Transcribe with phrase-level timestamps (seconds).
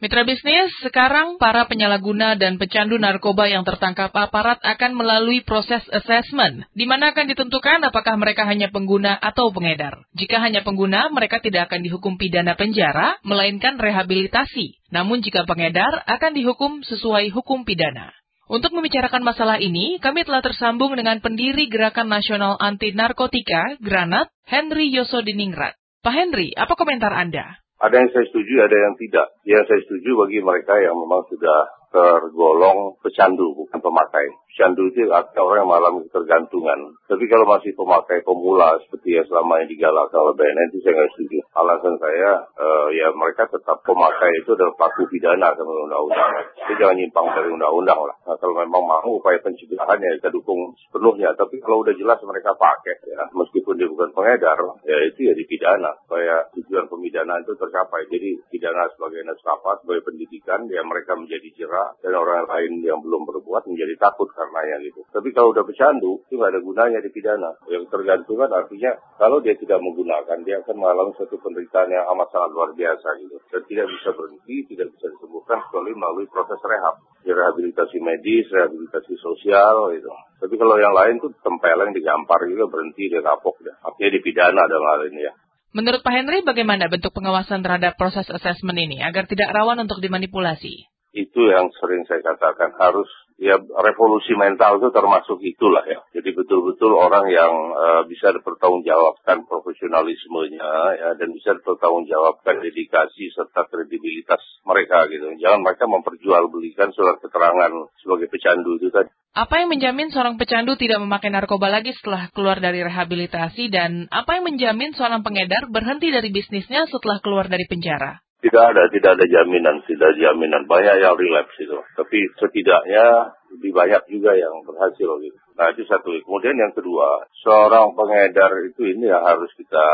[0.00, 6.64] Mitra bisnis, sekarang para penyalahguna dan pecandu narkoba yang tertangkap aparat akan melalui proses assessment,
[6.72, 10.00] di mana akan ditentukan apakah mereka hanya pengguna atau pengedar.
[10.16, 14.88] Jika hanya pengguna, mereka tidak akan dihukum pidana penjara, melainkan rehabilitasi.
[14.88, 18.08] Namun jika pengedar, akan dihukum sesuai hukum pidana.
[18.48, 24.88] Untuk membicarakan masalah ini, kami telah tersambung dengan pendiri Gerakan Nasional Anti Narkotika, Granat, Henry
[24.96, 25.76] Yosodiningrat.
[26.00, 27.60] Pak Henry, apa komentar Anda?
[27.80, 29.26] Ada yang saya setuju, ada yang tidak.
[29.48, 34.26] Yang saya setuju bagi mereka yang memang sudah tergolong pecandu, bukan pemakai.
[34.46, 36.78] Pecandu itu artinya orang yang mengalami ketergantungan.
[37.10, 41.10] Tapi kalau masih pemakai pemula seperti yang selama ini digalakkan oleh BNN itu saya nggak
[41.18, 41.38] setuju.
[41.50, 46.30] Alasan saya, uh, ya mereka tetap pemakai itu adalah pelaku pidana sama undang-undang.
[46.62, 48.16] Jadi jangan nyimpang dari undang-undang lah.
[48.26, 51.34] Nah, kalau memang mau upaya pencegahan ya kita dukung sepenuhnya.
[51.34, 55.90] Tapi kalau udah jelas mereka pakai, ya meskipun dia bukan pengedar, ya itu ya dipidana.
[56.06, 58.06] Supaya tujuan pemidanaan itu tercapai.
[58.06, 63.26] Jadi pidana sebagai naskah sebagai pendidikan, ya mereka menjadi jerah dan orang lain yang belum
[63.28, 65.00] berbuat menjadi takut karena yang itu.
[65.10, 67.50] Tapi kalau udah pecandu, itu nggak ada gunanya di pidana.
[67.68, 72.28] Yang tergantung kan artinya kalau dia tidak menggunakan, dia akan mengalami suatu penderitaan yang amat
[72.32, 73.36] sangat luar biasa gitu.
[73.50, 76.96] Dan tidak bisa berhenti, tidak bisa disembuhkan kecuali melalui proses rehab.
[77.26, 80.10] Ya, rehabilitasi medis, rehabilitasi sosial gitu.
[80.40, 83.60] Tapi kalau yang lain tuh tempeleng, digampar juga berhenti, dia kapok.
[83.60, 83.74] Ya.
[83.84, 85.34] Artinya dipidana dalam hal ini ya.
[85.70, 90.90] Menurut Pak Henry, bagaimana bentuk pengawasan terhadap proses asesmen ini agar tidak rawan untuk dimanipulasi?
[91.10, 96.04] Itu yang sering saya katakan harus ya revolusi mental itu termasuk itulah ya.
[96.12, 104.44] Jadi betul-betul orang yang uh, bisa dipertanggungjawabkan profesionalismenya ya dan bisa dipertanggungjawabkan dedikasi serta kredibilitas
[104.68, 105.34] mereka gitu.
[105.40, 107.72] Jangan mereka memperjualbelikan surat keterangan
[108.04, 109.08] sebagai pecandu itu tadi.
[109.32, 114.36] Apa yang menjamin seorang pecandu tidak memakai narkoba lagi setelah keluar dari rehabilitasi dan apa
[114.36, 118.20] yang menjamin seorang pengedar berhenti dari bisnisnya setelah keluar dari penjara?
[118.40, 120.64] Tidak ada, tidak ada jaminan, tidak jaminan.
[120.64, 121.76] Banyak yang relapse itu.
[121.92, 125.36] Tapi setidaknya lebih banyak juga yang berhasil gitu.
[125.60, 126.08] Nah itu satu.
[126.24, 129.84] Kemudian yang kedua, seorang pengedar itu ini ya harus kita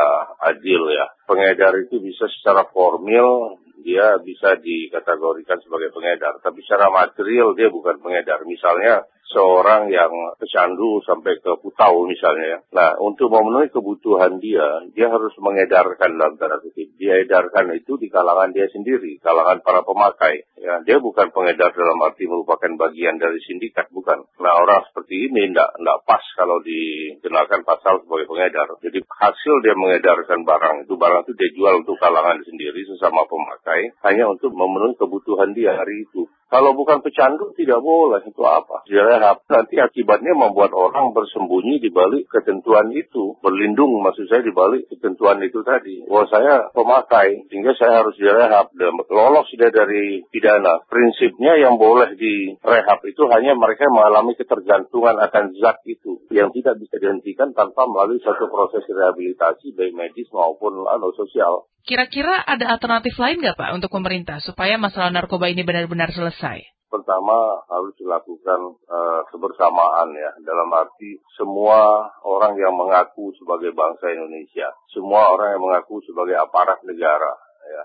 [0.46, 1.10] adil ya.
[1.26, 6.38] Pengedar itu bisa secara formil dia bisa dikategorikan sebagai pengedar.
[6.38, 8.46] Tapi secara material dia bukan pengedar.
[8.46, 12.58] Misalnya seorang yang pecandu sampai ke putau misalnya ya.
[12.72, 16.94] Nah, untuk memenuhi kebutuhan dia, dia harus mengedarkan dalam tanda kutip.
[16.96, 20.46] Dia edarkan itu di kalangan dia sendiri, kalangan para pemakai.
[20.56, 24.26] Ya, dia bukan pengedar dalam arti merupakan bagian dari sindikat, bukan.
[24.40, 28.68] Nah, orang seperti ini tidak tidak pas kalau dikenakan pasal sebagai pengedar.
[28.82, 33.94] Jadi hasil dia mengedarkan barang itu, barang itu dia jual untuk kalangan sendiri sesama pemakai,
[34.06, 36.26] hanya untuk memenuhi kebutuhan dia hari itu.
[36.46, 38.86] Kalau bukan pecandu tidak boleh, itu apa?
[38.86, 39.42] Direhab.
[39.50, 43.34] Nanti akibatnya membuat orang bersembunyi di balik ketentuan itu.
[43.42, 46.06] Berlindung maksud saya di balik ketentuan itu tadi.
[46.06, 48.70] Wah saya pemakai, sehingga saya harus direhab.
[48.78, 50.86] Dan lolos dia dari pidana.
[50.86, 56.22] Prinsipnya yang boleh direhab itu hanya mereka mengalami ketergantungan akan zat itu.
[56.30, 61.66] Yang tidak bisa dihentikan tanpa melalui satu proses rehabilitasi baik medis maupun ano, sosial.
[61.86, 66.66] Kira-kira ada alternatif lain nggak Pak untuk pemerintah supaya masalah narkoba ini benar-benar selesai?
[66.90, 68.60] Pertama harus dilakukan
[68.90, 75.62] uh, kebersamaan ya dalam arti semua orang yang mengaku sebagai bangsa Indonesia, semua orang yang
[75.62, 77.84] mengaku sebagai aparat negara ya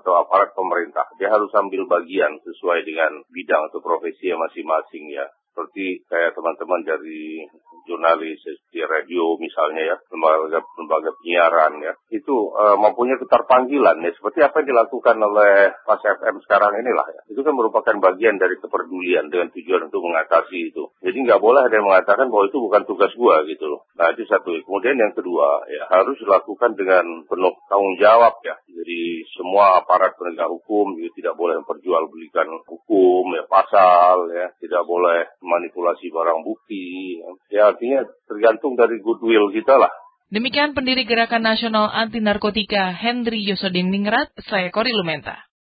[0.00, 6.04] atau aparat pemerintah dia harus ambil bagian sesuai dengan bidang atau profesi masing-masing ya seperti
[6.08, 7.44] kayak teman-teman dari
[7.86, 8.40] jurnalis
[8.72, 11.92] di radio misalnya ya lembaga lembaga penyiaran ya.
[12.08, 14.10] Itu uh, mempunyai keterpanggilan ya.
[14.16, 17.20] Seperti apa yang dilakukan oleh Pas FM sekarang inilah ya.
[17.30, 20.90] Itu kan merupakan bagian dari kepedulian dengan tujuan untuk mengatasi itu.
[21.04, 24.24] Jadi nggak boleh ada yang mengatakan bahwa itu bukan tugas gua gitu loh nah itu
[24.24, 29.00] satu kemudian yang kedua ya harus dilakukan dengan penuh tanggung jawab ya jadi
[29.38, 36.10] semua aparat penegak hukum juga tidak boleh memperjualbelikan hukum ya pasal ya tidak boleh manipulasi
[36.10, 37.20] barang bukti.
[37.52, 39.92] Ya artinya tergantung dari goodwill kita lah.
[40.32, 45.51] Demikian pendiri Gerakan Nasional Anti Narkotika Henry Yosodin Ningrat, saya Kori Lumenta.